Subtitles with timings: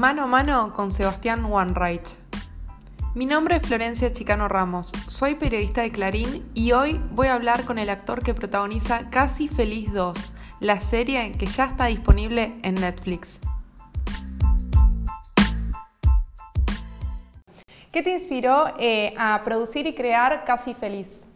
[0.00, 2.16] Mano a mano con Sebastián Wanreich.
[3.14, 7.66] Mi nombre es Florencia Chicano Ramos, soy periodista de Clarín y hoy voy a hablar
[7.66, 12.76] con el actor que protagoniza Casi Feliz 2, la serie que ya está disponible en
[12.76, 13.42] Netflix.
[17.92, 21.26] ¿Qué te inspiró eh, a producir y crear Casi Feliz?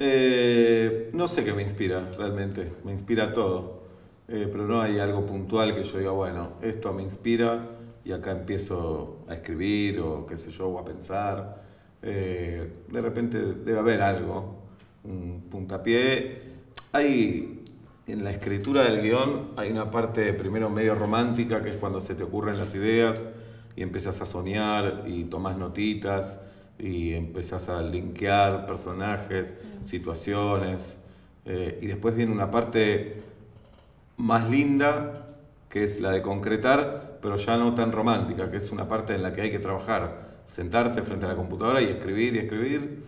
[0.00, 3.89] Eh, no sé qué me inspira realmente, me inspira todo,
[4.30, 7.68] eh, pero no hay algo puntual que yo diga, bueno, esto me inspira
[8.04, 11.62] y acá empiezo a escribir o qué sé yo, o a pensar.
[12.00, 14.56] de repente debe haber algo,
[15.04, 16.40] un puntapié.
[16.92, 17.60] Hay
[18.06, 22.14] en la escritura del guion, hay una parte primero medio romántica, que es cuando se
[22.14, 23.28] te ocurren las ideas
[23.76, 26.40] y empiezas a soñar y tomas notitas
[26.78, 30.98] y empezás a linkear personajes, situaciones.
[31.44, 33.22] Eh, y después viene una parte
[34.20, 35.26] más linda,
[35.68, 39.22] que es la de concretar, pero ya no tan romántica, que es una parte en
[39.22, 43.04] la que hay que trabajar, sentarse frente a la computadora y escribir y escribir.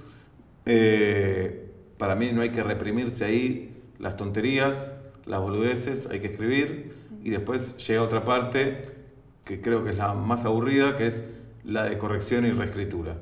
[0.65, 4.95] Eh, para mí no hay que reprimirse ahí las tonterías,
[5.27, 8.83] las boludeces, hay que escribir y después llega otra parte
[9.45, 11.23] que creo que es la más aburrida, que es
[11.65, 13.17] la de corrección y reescritura.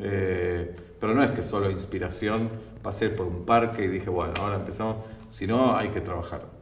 [0.00, 2.50] Eh, pero no es que solo inspiración,
[2.82, 4.96] pasé por un parque y dije, bueno, ahora empezamos,
[5.30, 6.53] si no, hay que trabajar.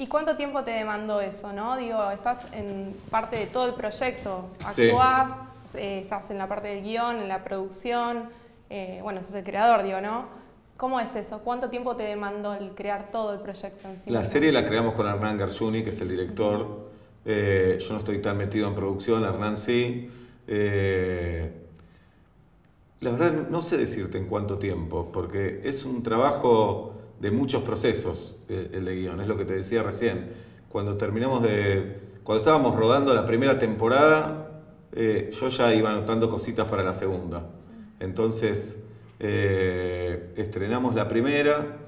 [0.00, 1.76] ¿Y cuánto tiempo te demandó eso, no?
[1.76, 5.36] Digo, estás en parte de todo el proyecto, actuás,
[5.74, 8.30] eh, estás en la parte del guion, en la producción,
[8.70, 10.24] eh, bueno, sos el creador, digo, ¿no?
[10.78, 11.40] ¿Cómo es eso?
[11.40, 14.08] ¿Cuánto tiempo te demandó el crear todo el proyecto en sí?
[14.08, 16.88] La serie la creamos con Hernán Garzuni, que es el director.
[17.26, 20.10] yo no estoy tan metido en producción, Hernán sí.
[23.00, 28.36] La verdad no sé decirte en cuánto tiempo, porque es un trabajo de muchos procesos
[28.48, 30.30] eh, el de guion, es lo que te decía recién.
[30.68, 32.10] Cuando terminamos de.
[32.24, 37.48] Cuando estábamos rodando la primera temporada, eh, yo ya iba anotando cositas para la segunda.
[37.98, 38.78] Entonces,
[39.18, 41.78] eh, estrenamos la primera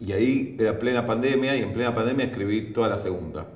[0.00, 3.46] y ahí era plena pandemia y en plena pandemia escribí toda la segunda.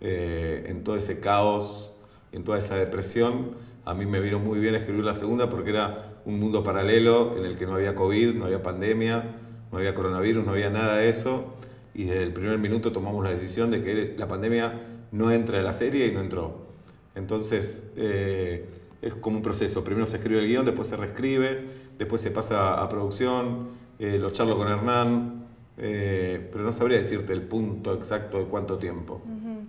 [0.00, 1.92] en todo ese caos,
[2.32, 6.20] en toda esa depresión a mí me vino muy bien escribir la segunda porque era
[6.24, 9.24] un mundo paralelo en el que no había COVID, no había pandemia,
[9.70, 11.54] no había coronavirus, no había nada de eso.
[11.94, 14.80] Y desde el primer minuto tomamos la decisión de que la pandemia
[15.12, 16.66] no entra en la serie y no entró.
[17.14, 18.68] Entonces eh,
[19.02, 19.82] es como un proceso.
[19.84, 21.66] Primero se escribe el guion, después se reescribe,
[21.98, 25.46] después se pasa a producción, eh, lo charlo con Hernán,
[25.78, 29.22] eh, pero no sabría decirte el punto exacto de cuánto tiempo.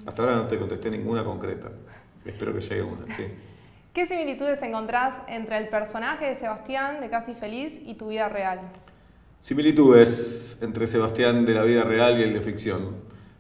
[0.06, 1.72] Hasta ahora no te contesté ninguna concreta.
[2.26, 3.24] Espero que llegue una, sí.
[3.94, 8.62] ¿Qué similitudes encontrás entre el personaje de Sebastián de Casi Feliz y tu vida real?
[9.42, 12.96] Similitudes entre Sebastián de la vida real y el de ficción.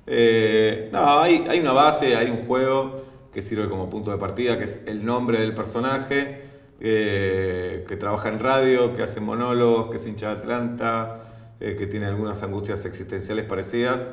[0.07, 4.57] Eh, no, hay, hay, una base, hay un juego que sirve como punto de partida,
[4.57, 6.41] que es el nombre del personaje,
[6.79, 11.19] eh, que trabaja en radio, que hace monólogos, que es hincha de Atlanta,
[11.59, 14.07] eh, que tiene algunas angustias existenciales parecidas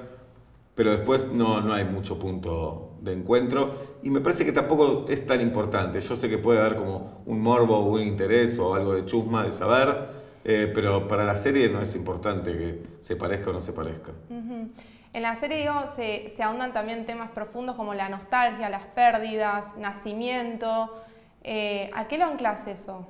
[0.78, 3.72] pero después no, no hay mucho punto de encuentro
[4.04, 5.98] y me parece que tampoco es tan importante.
[5.98, 9.42] Yo sé que puede haber como un morbo o un interés o algo de chusma
[9.42, 10.17] de saber,
[10.50, 14.12] eh, pero para la serie no es importante que se parezca o no se parezca.
[14.30, 19.76] En la serie digo, se, se, ahondan también temas profundos como la nostalgia, las pérdidas,
[19.76, 21.04] nacimiento.
[21.44, 23.06] Eh, ¿A qué lo anclas eso?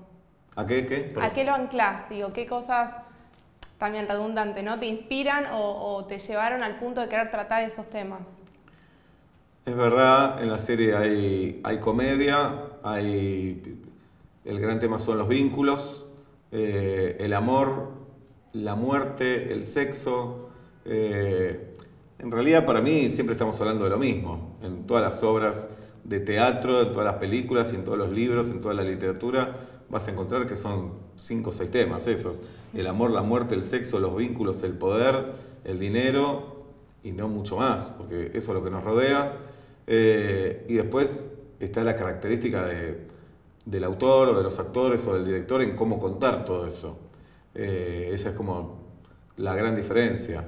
[0.57, 0.85] ¿A qué?
[0.85, 1.15] qué?
[1.21, 2.09] ¿A qué lo anclas?
[2.11, 2.97] Digo, ¿qué cosas
[3.79, 4.81] también redundante, ¿no?
[4.81, 8.43] ¿Te inspiran o, te llevaron al punto de querer tratar esos temas?
[9.65, 13.81] Es verdad, en la serie hay, hay comedia, hay,
[14.45, 16.08] el gran tema son los vínculos,
[16.51, 17.93] eh, el amor,
[18.53, 20.51] la muerte, el sexo.
[20.85, 21.75] Eh,
[22.19, 25.69] en realidad para mí siempre estamos hablando de lo mismo, en todas las obras
[26.05, 29.57] de teatro, en todas las películas en todos los libros, en toda la literatura,
[29.91, 32.43] vas a encontrar que son cinco o seis temas esos.
[32.75, 35.33] El amor, la muerte, el sexo, los vínculos, el poder,
[35.65, 36.67] el dinero
[37.03, 39.37] y no mucho más, porque eso es lo que nos rodea.
[39.87, 42.67] Eh, y después está la característica
[43.69, 46.97] del autor o de los actores o del director en cómo contar todo eso.
[47.55, 48.79] Eh, esa es como
[49.37, 50.45] la gran diferencia.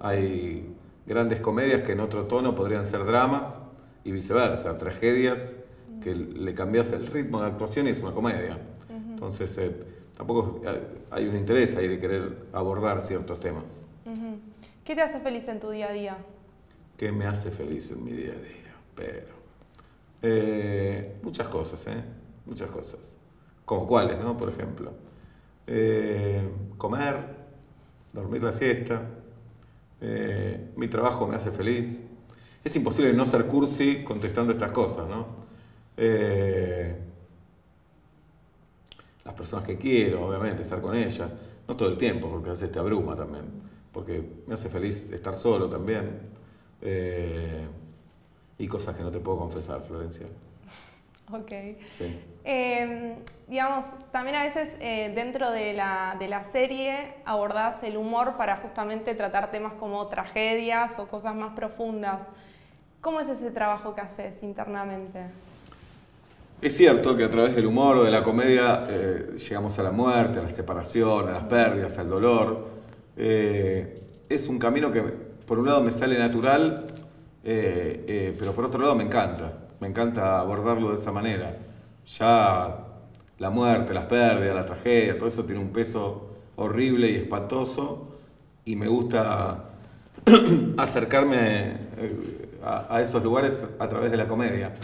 [0.00, 0.74] Hay
[1.06, 3.58] grandes comedias que en otro tono podrían ser dramas
[4.04, 5.56] y viceversa, tragedias
[6.02, 8.58] que le cambias el ritmo de actuación y es una comedia.
[8.90, 9.74] Entonces, eh,
[10.16, 10.60] tampoco
[11.10, 13.64] hay un interés ahí de querer abordar ciertos temas.
[14.84, 16.18] ¿Qué te hace feliz en tu día a día?
[16.98, 18.74] ¿Qué me hace feliz en mi día a día?
[18.94, 19.38] Pero.
[20.20, 22.02] Eh, muchas cosas, ¿eh?
[22.48, 23.00] Muchas cosas.
[23.64, 24.36] Como cuáles, ¿no?
[24.36, 24.92] Por ejemplo.
[25.66, 27.16] Eh, comer,
[28.12, 29.02] dormir la siesta.
[30.76, 32.04] mi trabajo me hace feliz.
[32.64, 35.38] es imposible no ser cursi contestando estas cosas, ¿no?
[36.00, 36.96] Eh,
[39.24, 41.36] las personas que quiero, obviamente, estar con ellas,
[41.66, 43.44] no todo el tiempo, porque a veces te abruma también,
[43.92, 46.20] porque me hace feliz estar solo también,
[46.80, 47.66] eh,
[48.58, 50.26] y cosas que no te puedo confesar, Florencia.
[51.32, 51.52] Ok.
[51.90, 52.18] Sí.
[52.44, 53.16] Em,
[53.46, 58.56] digamos, también a veces eh, dentro de la, de la, serie abordás el humor para
[58.56, 62.22] justamente tratar temas como tragedias o cosas más profundas.
[63.02, 65.26] ¿Cómo es ese trabajo que haces internamente?
[66.62, 69.92] Es cierto que a través del humor o de la comedia eh, llegamos a la
[69.92, 72.66] muerte, a la separación, a las pérdidas, al dolor.
[73.16, 76.86] Eh, es un camino que por un lado me sale natural,
[77.42, 81.56] pero por otro lado me encanta me encanta abordarlo de esa manera.
[82.06, 82.86] Ya
[83.38, 88.18] la muerte, las pérdidas, la tragedia, todo eso tiene un peso horrible y espantoso
[88.64, 89.64] y me gusta
[90.76, 91.38] acercarme
[91.96, 94.74] eh, a, esos lugares a través de la comedia.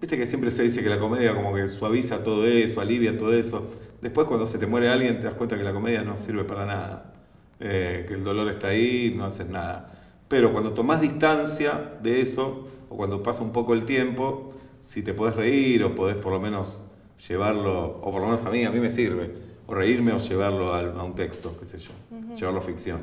[0.00, 3.34] Viste que siempre se dice que la comedia como que suaviza todo eso, alivia todo
[3.34, 3.70] eso.
[4.00, 6.64] Después cuando se te muere alguien te das cuenta que la comedia no sirve para
[6.64, 7.12] nada,
[7.60, 9.92] eh, que el dolor está ahí, no haces nada.
[10.30, 14.50] Pero cuando tomás distancia de eso, o cuando pasa un poco el tiempo,
[14.80, 16.80] si te podés reír o podés por lo menos
[17.26, 19.34] llevarlo, o por lo menos a mí, a mí me sirve,
[19.66, 21.90] o reírme o llevarlo a, un texto, qué sé yo,
[22.36, 23.00] llevarlo a ficción.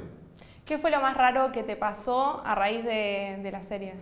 [0.63, 3.95] ¿Qué fue lo más raro que te pasó a raíz de, la serie?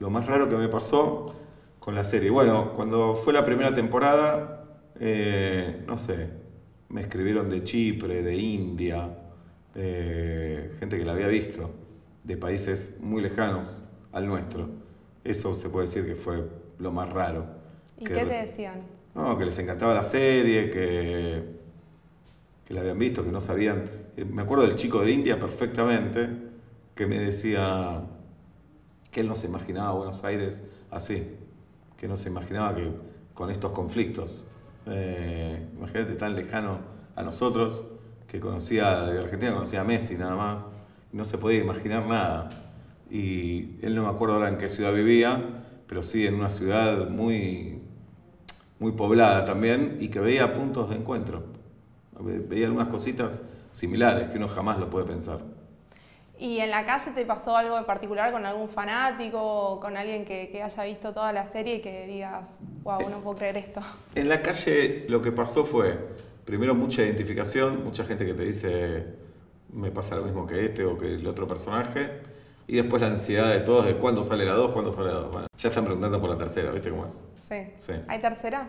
[0.00, 1.32] Lo más raro que me pasó
[1.78, 2.30] con la serie.
[2.30, 4.64] Bueno, cuando fue la primera temporada,
[4.98, 6.30] eh, no sé,
[6.88, 9.08] me escribieron de Chipre, de India,
[9.76, 11.70] eh, gente que la había visto,
[12.24, 13.82] de países muy lejanos
[14.12, 14.68] al nuestro.
[15.22, 16.48] Eso se puede decir que fue
[16.78, 17.46] lo más raro.
[17.98, 18.82] ¿Y qué te decían?
[19.14, 21.44] No, que les encantaba la serie, que,
[22.64, 23.84] que la habían visto, que no sabían.
[24.16, 26.28] Eh, me acuerdo del chico de India perfectamente,
[26.94, 28.02] que me decía
[29.10, 31.36] que él no se imaginaba Buenos Aires así,
[31.96, 32.90] que no se imaginaba que
[33.34, 34.44] con estos conflictos.
[34.86, 36.78] Eh, imagínate tan lejano
[37.14, 37.82] a nosotros,
[38.26, 40.60] que conocía de Argentina, conocía a Messi nada más,
[41.14, 42.50] no se podía imaginar nada
[43.08, 45.40] y él no me acuerdo ahora en qué ciudad vivía,
[45.86, 47.80] pero sí en una ciudad muy,
[48.80, 51.44] muy poblada también y que veía puntos de encuentro.
[52.18, 55.38] Veía algunas cositas similares que uno jamás lo puede pensar.
[56.36, 60.24] ¿Y en la calle te pasó algo en particular con algún fanático o con alguien
[60.24, 63.80] que, que, haya visto toda la serie y que digas, wow, no puedo creer esto?
[64.16, 65.96] En la calle lo que pasó fue,
[66.44, 69.23] primero mucha identificación, mucha gente que te dice,
[69.74, 72.20] me pasa lo mismo que este o que el otro personaje.
[72.66, 75.32] Y después la ansiedad de todos de cuándo sale la 2, cuándo sale la 2.
[75.32, 77.22] Bueno, ya están preguntando por la tercera, ¿viste cómo es?
[77.78, 77.92] Sí.
[78.08, 78.68] ¿Hay tercera?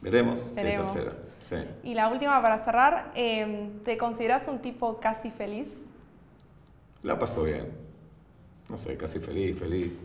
[0.00, 0.92] Veremos, Veremos.
[0.92, 1.16] tercera.
[1.42, 1.56] Sí.
[1.82, 5.84] Y la última para cerrar, em, ¿te consideras un tipo casi feliz?
[7.02, 7.72] La paso bien.
[8.68, 9.98] No sé, casi feliz, feliz.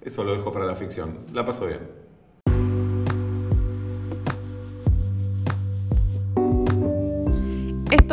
[0.00, 1.26] Eso lo dejo para la ficción.
[1.32, 1.80] La paso bien.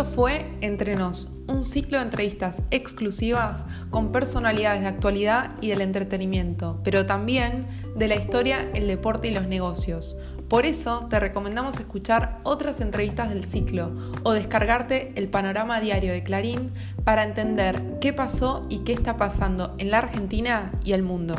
[0.06, 6.80] Fue Entre Nos, un ciclo de entrevistas exclusivas con personalidades de actualidad y del entretenimiento,
[6.83, 10.18] pero también de la historia, el deporte y los negocios.
[10.50, 13.92] Por eso te recomendamos escuchar otras entrevistas del ciclo
[14.24, 16.72] o descargarte el panorama diario de Clarín
[17.03, 21.36] para entender qué pasó y qué está pasando en la Argentina y el mundo.